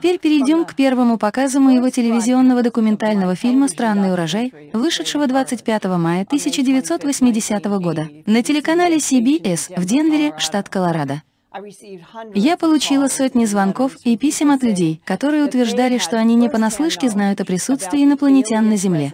[0.00, 7.64] Теперь перейдем к первому показу моего телевизионного документального фильма «Странный урожай», вышедшего 25 мая 1980
[7.66, 11.20] года на телеканале CBS в Денвере, штат Колорадо.
[12.34, 17.42] Я получила сотни звонков и писем от людей, которые утверждали, что они не понаслышке знают
[17.42, 19.12] о присутствии инопланетян на Земле.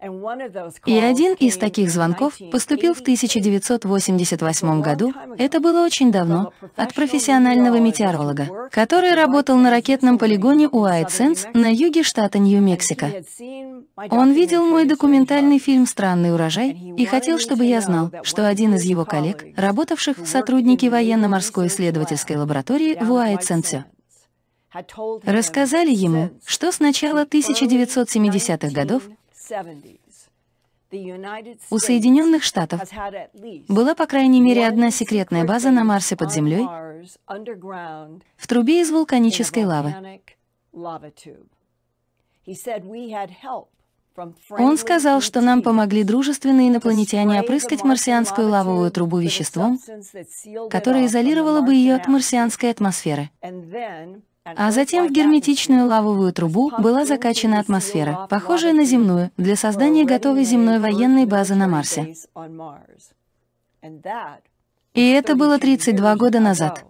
[0.00, 7.80] И один из таких звонков поступил в 1988 году, это было очень давно, от профессионального
[7.80, 13.24] метеоролога, который работал на ракетном полигоне Уайт Сенс на юге штата Нью-Мексико.
[14.10, 18.84] Он видел мой документальный фильм «Странный урожай» и хотел, чтобы я знал, что один из
[18.84, 23.84] его коллег, работавших в сотруднике военно-морской исследовательской лаборатории в Уайт Сенсе,
[25.24, 29.02] рассказали ему, что с начала 1970-х годов
[31.70, 32.80] у Соединенных Штатов
[33.68, 36.66] была, по крайней мере, одна секретная база на Марсе под землей
[38.36, 40.20] в трубе из вулканической лавы.
[44.50, 49.78] Он сказал, что нам помогли дружественные инопланетяне опрыскать марсианскую лавовую трубу веществом,
[50.70, 53.30] которое изолировало бы ее от марсианской атмосферы.
[54.56, 60.44] А затем в герметичную лавовую трубу была закачана атмосфера, похожая на земную, для создания готовой
[60.44, 62.14] земной военной базы на Марсе.
[64.94, 66.84] И это было 32 года назад.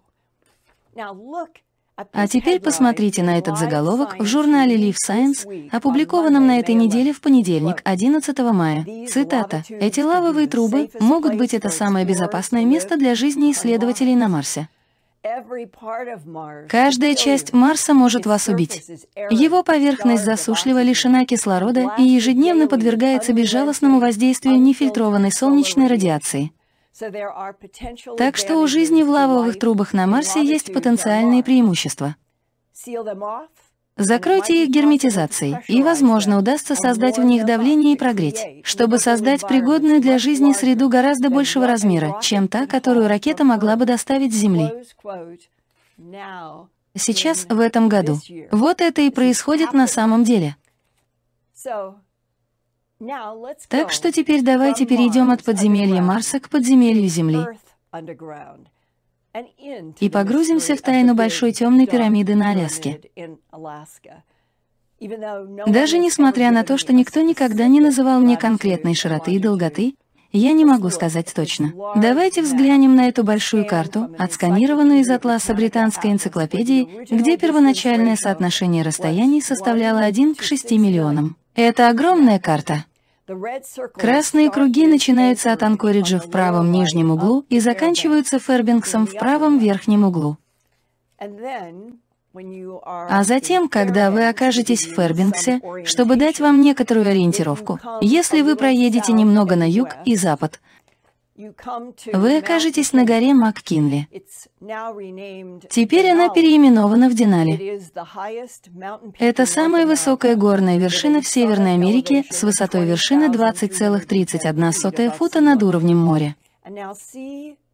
[2.12, 7.20] А теперь посмотрите на этот заголовок в журнале Leaf Science, опубликованном на этой неделе в
[7.20, 8.86] понедельник, 11 мая.
[9.08, 9.64] Цитата.
[9.68, 14.68] «Эти лавовые трубы могут быть это самое безопасное место для жизни исследователей на Марсе».
[16.68, 18.84] Каждая часть Марса может вас убить.
[19.30, 26.52] Его поверхность засушлива, лишена кислорода и ежедневно подвергается безжалостному воздействию нефильтрованной солнечной радиации.
[28.16, 32.16] Так что у жизни в лавовых трубах на Марсе есть потенциальные преимущества.
[33.98, 40.00] Закройте их герметизацией, и, возможно, удастся создать в них давление и прогреть, чтобы создать пригодную
[40.00, 44.70] для жизни среду гораздо большего размера, чем та, которую ракета могла бы доставить с Земли.
[46.96, 48.18] Сейчас, в этом году.
[48.52, 50.56] Вот это и происходит на самом деле.
[53.68, 57.44] Так что теперь давайте перейдем от подземелья Марса к подземелью Земли
[60.00, 63.00] и погрузимся в тайну Большой темной пирамиды на Аляске.
[65.66, 69.94] Даже несмотря на то, что никто никогда не называл мне конкретной широты и долготы,
[70.32, 71.72] я не могу сказать точно.
[71.96, 79.40] Давайте взглянем на эту большую карту, отсканированную из атласа британской энциклопедии, где первоначальное соотношение расстояний
[79.40, 81.36] составляло 1 к 6 миллионам.
[81.54, 82.84] Это огромная карта.
[83.94, 90.04] Красные круги начинаются от Анкориджа в правом нижнем углу и заканчиваются Фербингсом в правом верхнем
[90.04, 90.38] углу.
[92.84, 99.12] А затем, когда вы окажетесь в Фербингсе, чтобы дать вам некоторую ориентировку, если вы проедете
[99.12, 100.60] немного на юг и запад,
[102.12, 104.08] вы окажетесь на горе МакКинли.
[105.70, 107.80] Теперь она переименована в Денали.
[109.18, 115.98] Это самая высокая горная вершина в Северной Америке с высотой вершины 20,31 фута над уровнем
[115.98, 116.34] моря.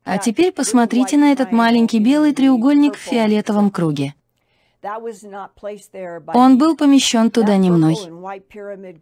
[0.04, 4.14] А теперь посмотрите на этот маленький белый треугольник в фиолетовом круге.
[6.34, 7.96] Он был помещен туда не мной.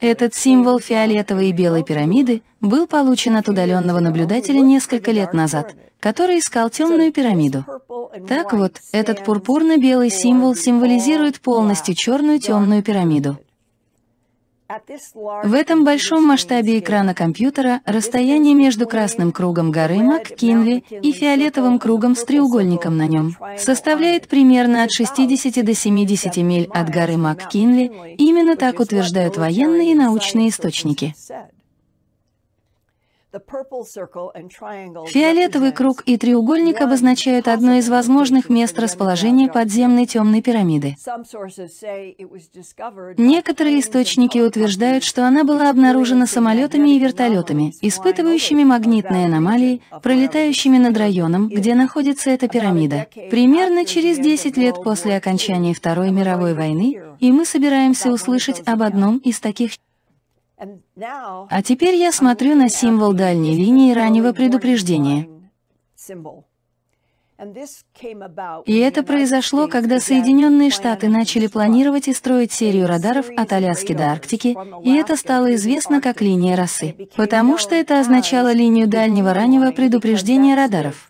[0.01, 6.39] Этот символ фиолетовой и белой пирамиды был получен от удаленного наблюдателя несколько лет назад, который
[6.39, 7.65] искал темную пирамиду.
[8.29, 13.39] Так вот, этот пурпурно-белый символ символизирует полностью черную темную пирамиду.
[15.45, 22.15] В этом большом масштабе экрана компьютера расстояние между красным кругом горы МакКинли и фиолетовым кругом
[22.15, 28.15] с треугольником на нем составляет примерно от 60 до 70 миль от горы МакКинли.
[28.19, 31.15] Именно так утверждают военные и научные источники.
[35.09, 40.97] Фиолетовый круг и треугольник обозначают одно из возможных мест расположения подземной темной пирамиды.
[43.17, 50.97] Некоторые источники утверждают, что она была обнаружена самолетами и вертолетами, испытывающими магнитные аномалии, пролетающими над
[50.99, 57.33] районом, где находится эта пирамида, примерно через 10 лет после окончания Второй мировой войны, и
[57.33, 59.73] мы собираемся услышать об одном из таких
[61.51, 65.29] а теперь я смотрю на символ дальней линии раннего предупреждения.
[68.67, 74.13] И это произошло, когда Соединенные Штаты начали планировать и строить серию радаров от Аляски до
[74.13, 79.73] Арктики, и это стало известно как линия росы, потому что это означало линию дальнего раннего
[79.73, 81.09] предупреждения радаров.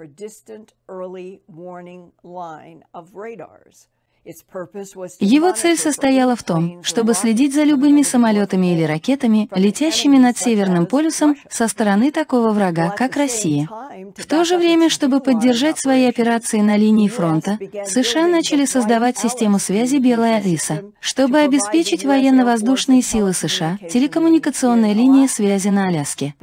[4.24, 10.86] Его цель состояла в том, чтобы следить за любыми самолетами или ракетами, летящими над Северным
[10.86, 13.68] полюсом со стороны такого врага, как Россия.
[14.16, 19.58] В то же время, чтобы поддержать свои операции на линии фронта, США начали создавать систему
[19.58, 26.34] связи «Белая лиса», чтобы обеспечить военно-воздушные силы США телекоммуникационной линии связи на Аляске.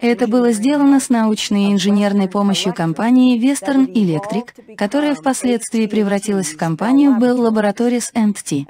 [0.00, 6.48] Это было сделано с научной и инженерной помощью компании Western Electric, которая впоследствии впоследствии превратилась
[6.48, 8.10] в компанию Bell Laboratories
[8.42, 8.66] T.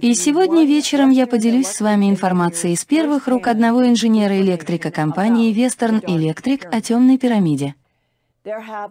[0.00, 6.02] И сегодня вечером я поделюсь с вами информацией из первых рук одного инженера-электрика компании Western
[6.02, 7.74] Electric о темной пирамиде.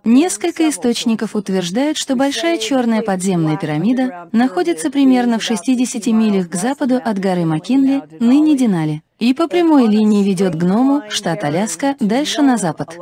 [0.03, 6.99] Несколько источников утверждают, что Большая черная подземная пирамида находится примерно в 60 милях к западу
[7.03, 12.57] от горы Маккинли, ныне Денали, и по прямой линии ведет Гному, штат Аляска, дальше на
[12.57, 12.97] запад.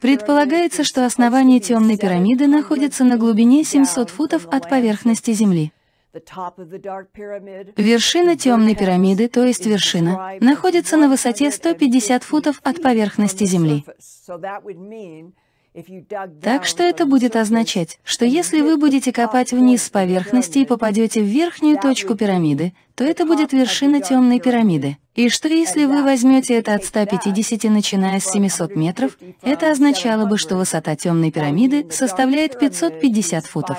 [0.00, 5.72] Предполагается, что основание темной пирамиды находится на глубине 700 футов от поверхности Земли.
[7.76, 13.84] Вершина темной пирамиды, то есть вершина, находится на высоте 150 футов от поверхности Земли.
[16.40, 21.20] Так что это будет означать, что если вы будете копать вниз с поверхности и попадете
[21.20, 24.96] в верхнюю точку пирамиды, то это будет вершина темной пирамиды.
[25.14, 30.38] И что если вы возьмете это от 150, начиная с 700 метров, это означало бы,
[30.38, 33.78] что высота темной пирамиды составляет 550 футов.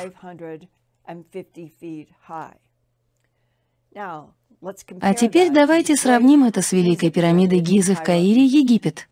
[5.01, 9.07] А теперь давайте сравним это с Великой пирамидой Гизы в Каире, Египет.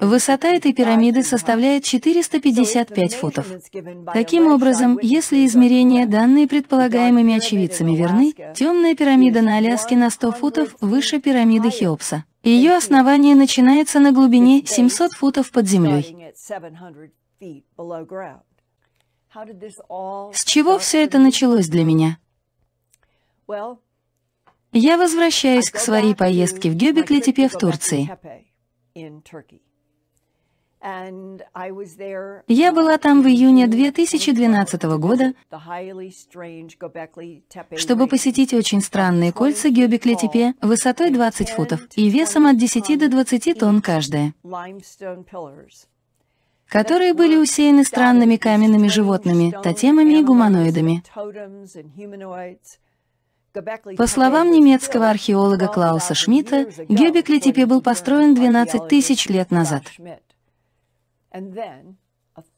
[0.00, 3.46] Высота этой пирамиды составляет 455 футов.
[4.12, 10.74] Таким образом, если измерения, данные предполагаемыми очевидцами, верны, темная пирамида на Аляске на 100 футов
[10.80, 12.24] выше пирамиды Хеопса.
[12.42, 16.32] Ее основание начинается на глубине 700 футов под землей.
[20.32, 22.18] С чего все это началось для меня?
[24.72, 28.10] Я возвращаюсь к своей поездке в Гёбекли-Тепе в Турции.
[32.48, 35.32] Я была там в июне 2012 года,
[37.76, 43.58] чтобы посетить очень странные кольца Гёбекли-Тепе высотой 20 футов и весом от 10 до 20
[43.58, 44.34] тонн каждая,
[46.68, 51.02] которые были усеяны странными каменными животными, тотемами и гуманоидами.
[53.96, 59.84] По словам немецкого археолога Клауса Шмидта, Гёбекли-Тепе был построен 12 тысяч лет назад.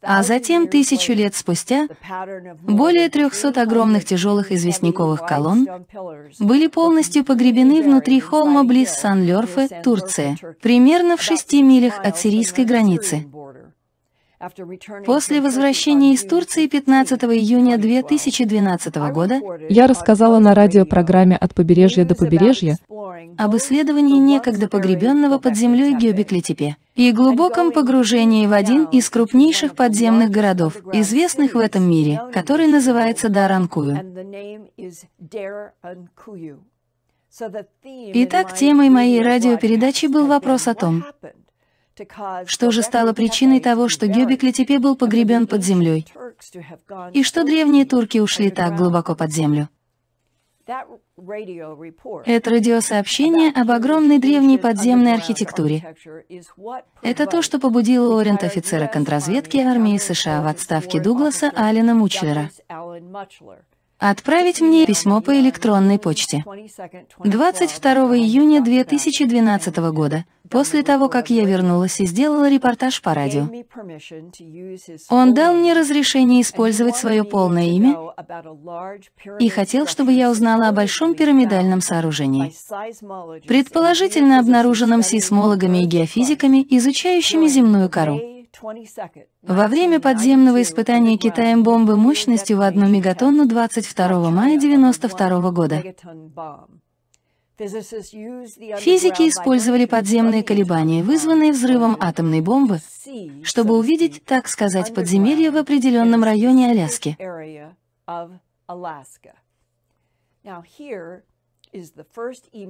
[0.03, 1.87] А затем, тысячу лет спустя,
[2.63, 5.69] более 300 огромных тяжелых известняковых колонн
[6.41, 13.29] были полностью погребены внутри холма близ Сан-Лёрфе, Турция, примерно в шести милях от сирийской границы.
[15.05, 22.15] После возвращения из Турции 15 июня 2012 года я рассказала на радиопрограмме «От побережья до
[22.15, 22.79] побережья»
[23.37, 30.31] об исследовании некогда погребенного под землей Гёбекли-Тепе и глубоком погружении в один из крупнейших подземных
[30.31, 33.99] городов, известных в этом мире, который называется Даранкую.
[37.83, 41.05] Итак, темой моей радиопередачи был вопрос о том,
[42.47, 46.07] что же стало причиной того, что Гёбекли теперь был погребен под землей?
[47.13, 49.69] И что древние турки ушли так глубоко под землю?
[52.27, 55.95] Это радиосообщение об огромной древней подземной архитектуре.
[57.03, 62.51] Это то, что побудило Орент-офицера контрразведки армии США в отставке Дугласа Алина Мучлера
[63.99, 66.45] Отправить мне письмо по электронной почте.
[67.25, 73.49] 22 июня 2012 года, после того, как я вернулась и сделала репортаж по радио.
[75.11, 77.97] Он дал мне разрешение использовать свое полное имя
[79.41, 82.53] и хотел, чтобы я узнала о большом пирамидальном сооружении,
[83.49, 88.38] предположительно обнаруженном сейсмологами и геофизиками, изучающими земную кору.
[89.43, 95.83] Во время подземного испытания Китаем бомбы мощностью в одну мегатонну 22 мая 1992 года
[97.59, 102.79] Физики использовали подземные колебания, вызванные взрывом атомной бомбы,
[103.43, 107.17] чтобы увидеть, так сказать, подземелье в определенном районе Аляски.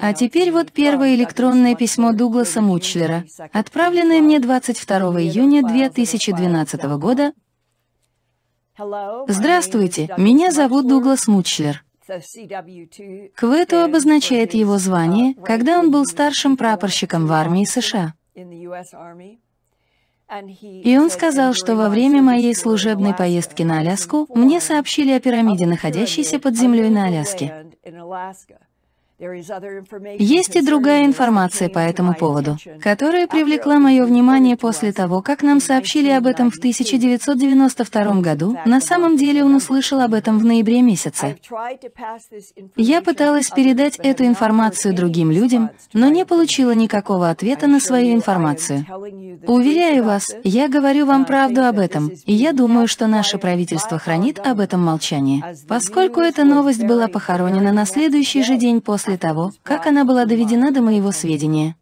[0.00, 7.32] А теперь вот первое электронное письмо Дугласа Мучлера, отправленное мне 22 июня 2012 года.
[9.28, 11.84] Здравствуйте, меня зовут Дуглас Мучлер.
[13.34, 18.14] Квету обозначает его звание, когда он был старшим прапорщиком в армии США.
[20.84, 25.66] И он сказал, что во время моей служебной поездки на Аляску мне сообщили о пирамиде,
[25.66, 27.66] находящейся под землей на Аляске.
[29.20, 35.60] Есть и другая информация по этому поводу, которая привлекла мое внимание после того, как нам
[35.60, 38.56] сообщили об этом в 1992 году.
[38.64, 41.36] На самом деле он услышал об этом в ноябре месяце.
[42.76, 48.86] Я пыталась передать эту информацию другим людям, но не получила никакого ответа на свою информацию.
[49.48, 54.38] Уверяю вас, я говорю вам правду об этом, и я думаю, что наше правительство хранит
[54.38, 59.52] об этом молчание, поскольку эта новость была похоронена на следующий же день после после того,
[59.62, 61.76] как она была доведена до моего сведения.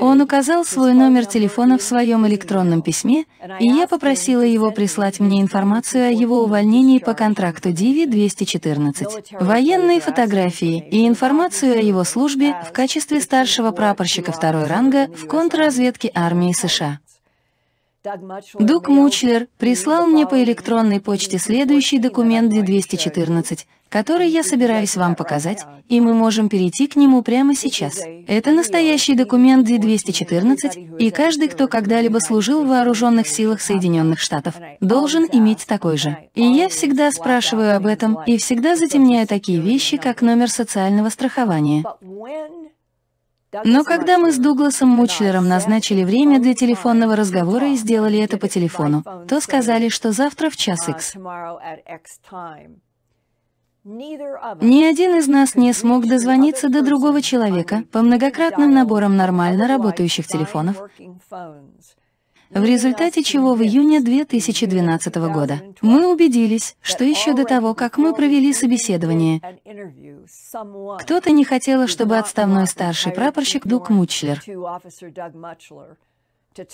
[0.00, 3.24] Он указал свой номер телефона в своем электронном письме,
[3.58, 10.86] и я попросила его прислать мне информацию о его увольнении по контракту Диви-214, военные фотографии
[10.90, 17.00] и информацию о его службе в качестве старшего прапорщика второй ранга в контрразведке армии США.
[18.58, 23.60] Дуг Мучлер прислал мне по электронной почте следующий документ D214,
[23.92, 28.00] который я собираюсь вам показать, и мы можем перейти к нему прямо сейчас.
[28.26, 35.28] Это настоящий документ D214, и каждый, кто когда-либо служил в вооруженных силах Соединенных Штатов, должен
[35.30, 36.16] иметь такой же.
[36.34, 41.84] И я всегда спрашиваю об этом и всегда затемняю такие вещи, как номер социального страхования.
[43.64, 48.48] Но когда мы с Дугласом Мучлером назначили время для телефонного разговора и сделали это по
[48.48, 51.14] телефону, то сказали, что завтра в час X.
[53.84, 60.28] Ни один из нас не смог дозвониться до другого человека по многократным наборам нормально работающих
[60.28, 60.80] телефонов,
[62.50, 68.14] в результате чего в июне 2012 года мы убедились, что еще до того, как мы
[68.14, 69.40] провели собеседование,
[71.00, 74.40] кто-то не хотел, чтобы отставной старший прапорщик Дук Мучлер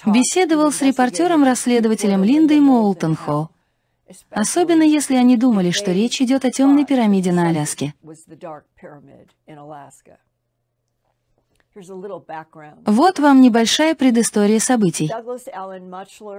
[0.05, 3.49] беседовал с репортером-расследователем Линдой Моултон-Хо,
[4.31, 7.95] особенно если они думали, что речь идет о темной пирамиде на Аляске.
[12.87, 15.11] Вот вам небольшая предыстория событий.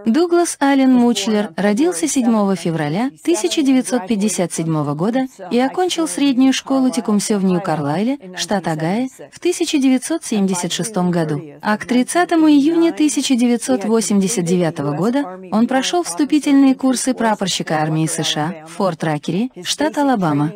[0.05, 8.17] Дуглас Аллен Мучлер родился 7 февраля 1957 года и окончил среднюю школу Текумсё в Нью-Карлайле,
[8.35, 11.41] штат Огайо, в 1976 году.
[11.61, 19.03] А к 30 июня 1989 года он прошел вступительные курсы прапорщика армии США в Форт
[19.03, 20.51] Ракере, штат Алабама.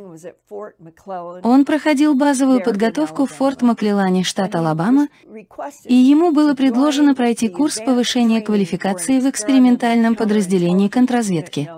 [1.44, 4.73] Он проходил базовую подготовку в Форт Маклеллане, штат Алабама,
[5.86, 11.70] и ему было предложено пройти курс повышения квалификации в экспериментальном подразделении контрразведки,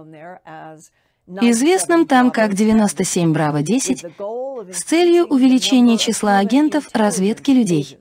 [1.28, 8.00] известном там как 97 Браво-10, с целью увеличения числа агентов разведки людей.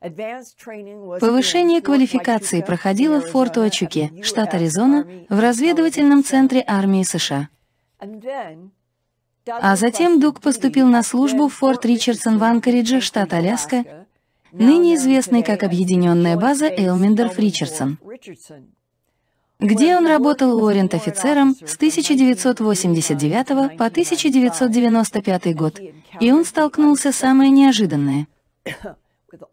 [0.00, 7.48] Повышение квалификации проходило в Форт Очуке, штат Аризона, в разведывательном центре армии США.
[9.46, 13.97] А затем Дуг поступил на службу в Форт Ричардсон в Анкоридже, штат Аляска,
[14.52, 17.98] ныне известный как объединенная база Элмендорф-Ричардсон,
[19.60, 25.80] где он работал уоррент-офицером с 1989 по 1995 год,
[26.20, 28.26] и он столкнулся с самое неожиданное.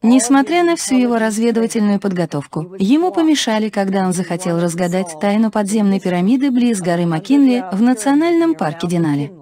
[0.02, 6.50] Несмотря на всю его разведывательную подготовку, ему помешали, когда он захотел разгадать тайну подземной пирамиды
[6.50, 9.34] близ горы Маккинли в национальном парке Денали.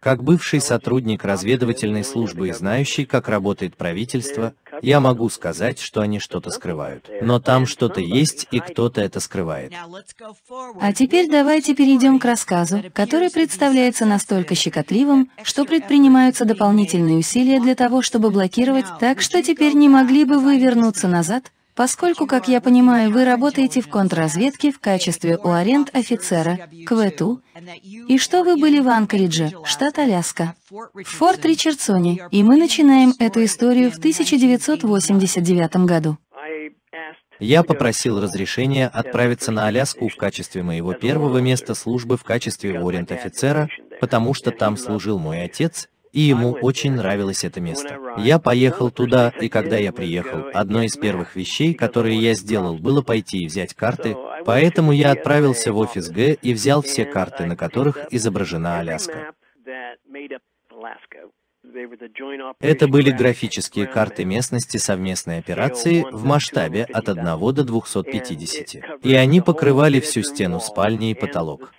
[0.00, 6.20] Как бывший сотрудник разведывательной службы и знающий, как работает правительство, я могу сказать, что они
[6.20, 7.10] что-то скрывают.
[7.20, 9.74] Но там что-то есть, и кто-то это скрывает.
[10.80, 17.74] А теперь давайте перейдем к рассказу, который представляется настолько щекотливым, что предпринимаются дополнительные усилия для
[17.74, 22.60] того, чтобы блокировать, так что теперь не могли бы вы вернуться назад, Поскольку, как я
[22.60, 27.42] понимаю, вы работаете в контрразведке в качестве уарент-офицера, КВТУ,
[27.82, 33.44] и что вы были в Анкоридже, штат Аляска, в Форт Ричардсоне, и мы начинаем эту
[33.44, 36.18] историю в 1989 году.
[37.38, 43.68] Я попросил разрешения отправиться на Аляску в качестве моего первого места службы в качестве уоррент-офицера,
[43.98, 47.98] потому что там служил мой отец, и ему очень нравилось это место.
[48.18, 53.02] Я поехал туда, и когда я приехал, одной из первых вещей, которые я сделал, было
[53.02, 57.56] пойти и взять карты, поэтому я отправился в офис Г и взял все карты, на
[57.56, 59.32] которых изображена Аляска.
[62.60, 69.40] Это были графические карты местности совместной операции в масштабе от 1 до 250, и они
[69.40, 71.72] покрывали всю стену спальни и потолок.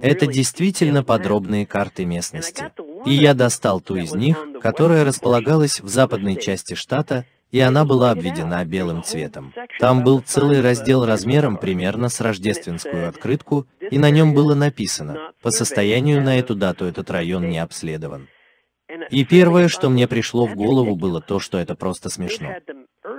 [0.00, 2.70] Это действительно подробные карты местности.
[3.04, 8.10] И я достал ту из них, которая располагалась в западной части штата, и она была
[8.10, 9.52] обведена белым цветом.
[9.78, 15.50] Там был целый раздел размером примерно с рождественскую открытку, и на нем было написано, по
[15.50, 18.28] состоянию на эту дату этот район не обследован.
[19.10, 22.54] И первое, что мне пришло в голову, было то, что это просто смешно.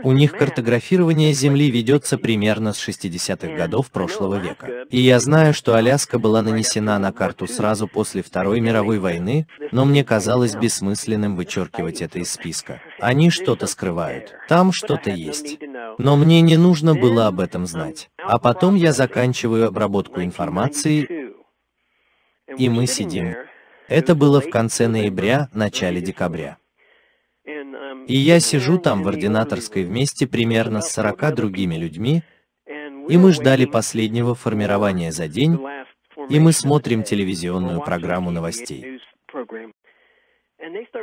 [0.03, 4.85] У них картографирование Земли ведется примерно с 60-х годов прошлого века.
[4.89, 9.85] И я знаю, что Аляска была нанесена на карту сразу после Второй мировой войны, но
[9.85, 12.81] мне казалось бессмысленным вычеркивать это из списка.
[12.99, 14.33] Они что-то скрывают.
[14.47, 15.59] Там что-то есть.
[15.97, 18.09] Но мне не нужно было об этом знать.
[18.17, 21.33] А потом я заканчиваю обработку информации,
[22.57, 23.35] и мы сидим.
[23.87, 26.57] Это было в конце ноября, начале декабря.
[28.07, 32.23] И я сижу там в ординаторской вместе примерно с 40 другими людьми,
[33.09, 35.57] и мы ждали последнего формирования за день,
[36.29, 38.99] и мы смотрим телевизионную программу новостей.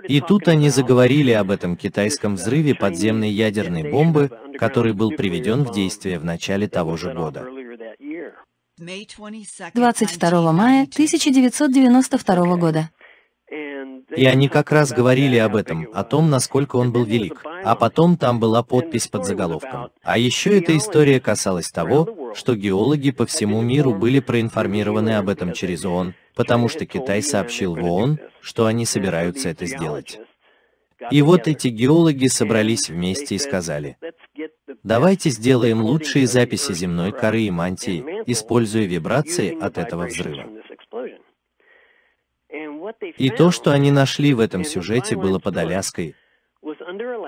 [0.08, 5.72] И тут они заговорили об этом китайском взрыве подземной ядерной бомбы, который был приведен в
[5.72, 7.48] действие в начале того же года.
[8.76, 12.90] 22 мая 1992 года.
[14.16, 17.42] И они как раз говорили об этом, о том, насколько он был велик.
[17.64, 19.90] А потом там была подпись под заголовком.
[20.02, 25.52] А еще эта история касалась того, что геологи по всему миру были проинформированы об этом
[25.52, 30.18] через ООН, потому что Китай сообщил в ООН, что они собираются это сделать.
[31.10, 33.96] И вот эти геологи собрались вместе и сказали,
[34.82, 40.44] давайте сделаем лучшие записи земной коры и мантии, используя вибрации от этого взрыва.
[43.16, 46.14] И то, что они нашли в этом сюжете, было под Аляской.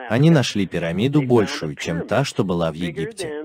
[0.08, 3.44] Они нашли пирамиду большую, чем та, что была в Египте.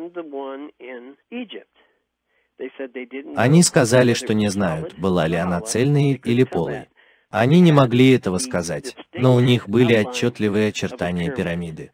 [3.35, 6.87] Они сказали, что не знают, была ли она цельной или полой.
[7.29, 11.91] Они не могли этого сказать, но у них были отчетливые очертания пирамиды.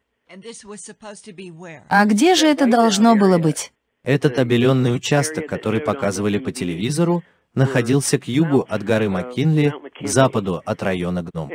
[1.90, 3.72] А где же это должно было быть?
[4.04, 7.24] Этот обеленный участок, который показывали по телевизору,
[7.58, 11.52] находился к югу от горы Маккинли, к западу от района Гном.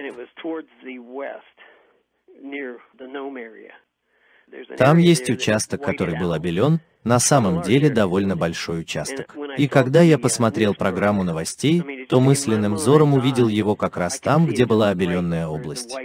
[4.77, 9.35] Там есть участок, который был обелен, на самом деле довольно большой участок.
[9.57, 14.67] И когда я посмотрел программу новостей, то мысленным взором увидел его как раз там, где
[14.67, 15.97] была обеленная область.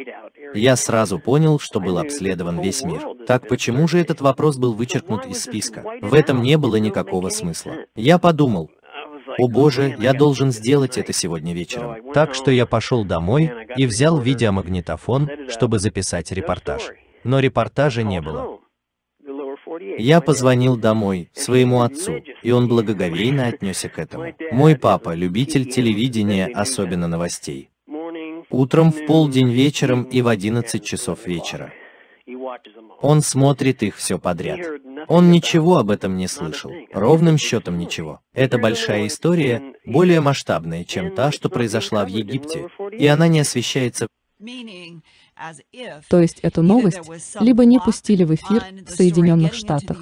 [0.54, 3.02] Я сразу понял, что был обследован весь мир.
[3.28, 5.84] Так почему же этот вопрос был вычеркнут из списка?
[6.02, 7.74] В этом не было никакого смысла.
[7.96, 8.72] Я подумал,
[9.38, 12.12] «О боже, я должен сделать это сегодня вечером».
[12.14, 16.92] Так что я пошел домой и взял видеомагнитофон, чтобы записать репортаж.
[17.24, 18.60] Но репортажа не было.
[19.98, 24.34] Я позвонил домой, своему отцу, и он благоговейно отнесся к этому.
[24.52, 27.70] Мой папа– любитель телевидения, особенно новостей.
[28.50, 31.74] Утром, в полдень вечером и в 11 часов вечера.
[33.02, 34.60] Он смотрит их все подряд.
[35.08, 38.22] Он ничего об этом не слышал, ровным счетом ничего.
[38.34, 44.08] Это большая история, более масштабная, чем та, что произошла в Египте, и она не освещается.
[46.10, 47.00] То есть эту новость
[47.40, 50.00] либо не пустили в эфир в Соединенных Штатах,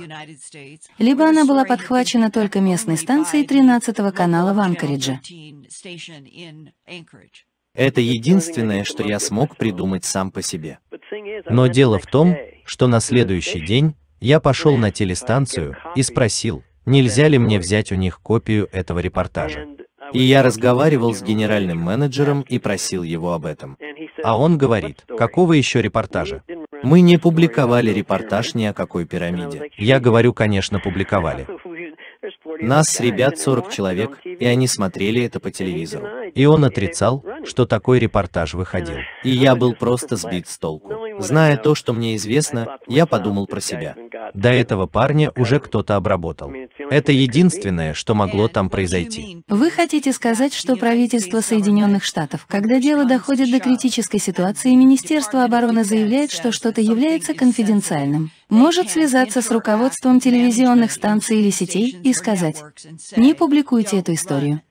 [0.97, 5.19] либо она была подхвачена только местной станцией 13 канала в Анкоридже.
[7.73, 10.79] Это единственное, что я смог придумать сам по себе.
[11.49, 17.27] Но дело в том, что на следующий день я пошел на телестанцию и спросил, нельзя
[17.27, 19.67] ли мне взять у них копию этого репортажа.
[20.13, 23.77] И я разговаривал с генеральным менеджером и просил его об этом.
[24.23, 26.41] А он говорит, какого еще репортажа?
[26.81, 29.69] Мы не публиковали репортаж ни о какой пирамиде.
[29.77, 31.45] Я говорю, конечно, публиковали.
[32.61, 36.07] Нас с ребят 40 человек, и они смотрели это по телевизору.
[36.33, 38.97] И он отрицал, что такой репортаж выходил.
[39.23, 40.93] И я был просто сбит с толку.
[41.19, 43.95] Зная то, что мне известно, я подумал про себя.
[44.33, 46.51] До этого парня уже кто-то обработал.
[46.89, 49.43] Это единственное, что могло там произойти.
[49.47, 55.83] Вы хотите сказать, что правительство Соединенных Штатов, когда дело доходит до критической ситуации, Министерство обороны
[55.83, 62.63] заявляет, что что-то является конфиденциальным, может связаться с руководством телевизионных станций или сетей и сказать,
[63.15, 64.61] не публикуйте эту историю.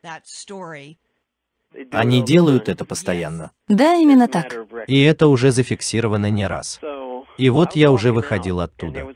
[1.91, 3.51] Они делают это постоянно.
[3.69, 4.57] Да, именно так.
[4.87, 6.81] И это уже зафиксировано не раз.
[7.37, 9.09] И вот я уже выходил оттуда.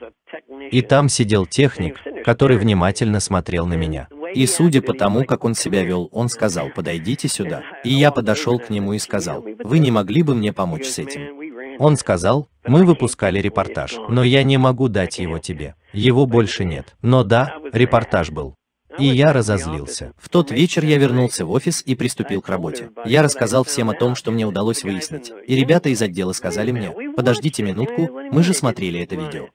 [0.70, 4.08] И там сидел техник, который внимательно смотрел на меня.
[4.34, 7.62] И судя по тому, как он себя вел, он сказал, подойдите сюда.
[7.84, 11.38] И я подошел к нему и сказал, вы не могли бы мне помочь с этим?
[11.78, 15.74] Он сказал, мы выпускали репортаж, но я не могу дать его тебе.
[15.92, 16.96] Его больше нет.
[17.02, 18.54] Но да, репортаж был.
[18.98, 20.12] И я разозлился.
[20.18, 22.90] В тот вечер я вернулся в офис и приступил к работе.
[23.04, 25.30] Я рассказал всем о том, что мне удалось выяснить.
[25.46, 29.46] И ребята из отдела сказали мне, подождите минутку, мы же смотрели это видео.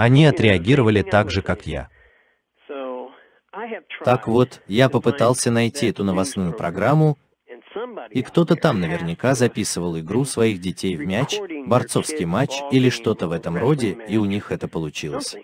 [0.00, 1.90] Они отреагировали так же, как я.
[4.02, 7.18] Так вот, я попытался найти эту новостную программу,
[8.08, 13.32] и кто-то там наверняка записывал игру своих детей в мяч, борцовский матч или что-то в
[13.32, 15.36] этом роде, и у них это получилось.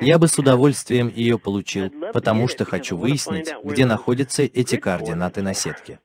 [0.00, 5.54] Я бы с удовольствием ее получил, потому что хочу выяснить, где находятся эти координаты на
[5.54, 5.98] сетке.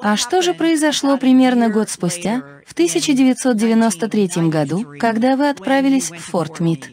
[0.00, 6.60] А что же произошло примерно год спустя, в 1993 году, когда вы отправились в Форт
[6.60, 6.90] Мид?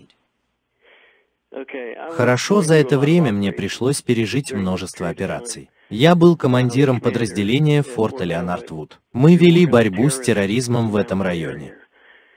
[2.11, 5.69] Хорошо, за это время мне пришлось пережить множество операций.
[5.89, 8.99] Я был командиром подразделения форта Леонард Вуд.
[9.13, 11.75] Мы вели борьбу с терроризмом в этом районе.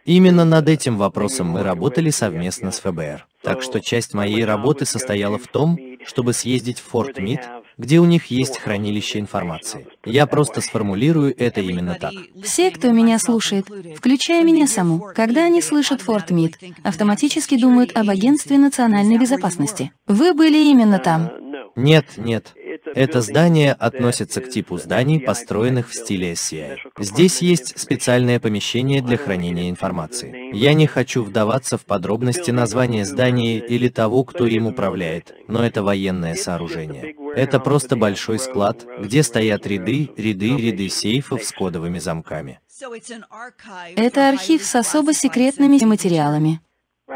[0.04, 3.26] Именно над этим вопросом мы работали совместно с ФБР.
[3.42, 7.40] Так что часть моей работы состояла в том, чтобы съездить в Форт Мид,
[7.78, 9.86] где у них есть хранилище информации.
[10.04, 12.12] Я просто сформулирую это именно так.
[12.42, 18.10] Все, кто меня слушает, включая меня саму, когда они слышат Форт Мид, автоматически думают об
[18.10, 19.92] агентстве национальной безопасности.
[20.06, 21.30] Вы были именно там.
[21.76, 22.54] Нет, нет.
[22.94, 26.78] Это здание относится к типу зданий, построенных в стиле SCI.
[26.98, 30.54] Здесь есть специальное помещение для хранения информации.
[30.56, 35.82] Я не хочу вдаваться в подробности названия здания или того, кто им управляет, но это
[35.82, 37.14] военное сооружение.
[37.34, 42.60] Это просто большой склад, где стоят ряды, ряды, ряды сейфов с кодовыми замками.
[43.96, 46.60] Это архив с особо секретными материалами.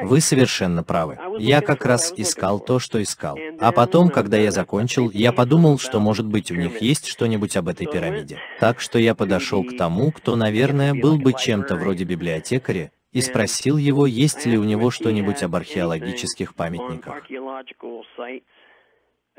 [0.01, 1.19] Вы совершенно правы.
[1.39, 3.39] Я как раз искал то, что искал.
[3.61, 7.69] А потом, когда я закончил, я подумал, что, может быть, у них есть что-нибудь об
[7.69, 8.39] этой пирамиде.
[8.59, 13.77] Так что я подошел к тому, кто, наверное, был бы чем-то вроде библиотекаря, и спросил
[13.77, 17.23] его, есть ли у него что-нибудь об археологических памятниках.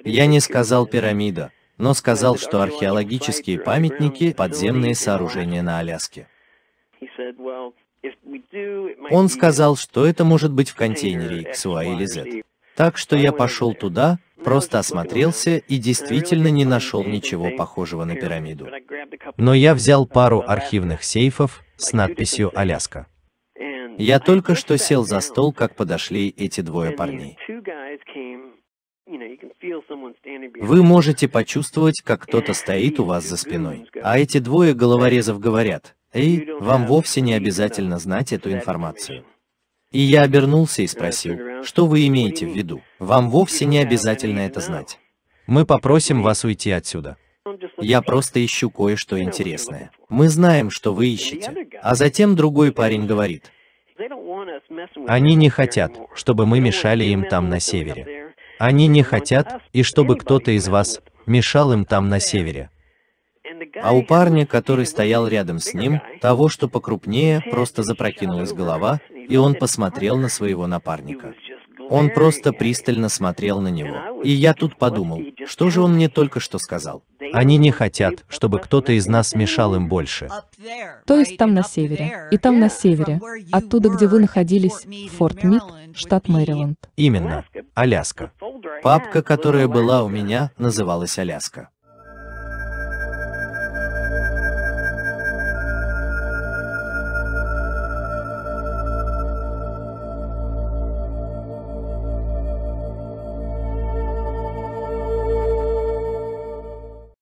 [0.04, 6.28] Я не сказал пирамида, но сказал, что археологические памятники— подземные сооружения на Аляске.
[9.12, 12.44] Он сказал, что это может быть в контейнере XY или Z.
[12.76, 18.68] Так что я пошел туда, просто осмотрелся и действительно не нашел ничего похожего на пирамиду.
[19.38, 23.08] Но я взял пару архивных сейфов с надписью «Аляска».
[23.98, 27.38] Я только что сел за стол, как подошли эти двое парней.
[30.60, 33.88] Вы можете почувствовать, как кто-то стоит у вас за спиной.
[34.02, 39.26] А эти двое головорезов говорят, «Эй, вам вовсе не обязательно знать эту информацию».
[39.92, 42.82] И я обернулся и спросил, что вы имеете в виду?
[42.98, 45.00] Вам вовсе не обязательно это знать.
[45.46, 47.16] Мы попросим вас уйти отсюда.
[47.78, 49.92] Я просто ищу кое-что интересное.
[50.10, 51.68] Мы знаем, что вы ищете.
[51.82, 53.52] А затем другой парень говорит,
[55.08, 58.34] они не хотят, чтобы мы мешали им там на севере.
[58.58, 62.70] Они не хотят, и чтобы кто-то из вас мешал им там на севере.
[63.82, 69.38] А у парня, который стоял рядом с ним, того, что покрупнее, просто запрокинулась голова, и
[69.38, 71.34] он посмотрел на своего напарника.
[71.90, 74.22] Он просто пристально смотрел на него.
[74.24, 77.04] И я тут подумал, что же он мне только что сказал?
[77.34, 80.30] Они не хотят, чтобы кто-то из нас мешал им больше.
[81.06, 83.20] То есть там на севере, и там на севере,
[83.52, 84.86] оттуда, где вы находились,
[85.18, 85.64] Форт Мид,
[85.96, 86.78] штат Мэриленд.
[86.96, 88.32] Именно, Аляска.
[88.82, 91.70] Папка, которая была у меня, называлась Аляска.